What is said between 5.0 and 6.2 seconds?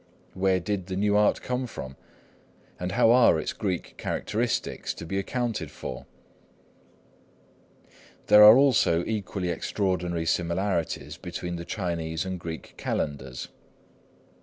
be accounted for?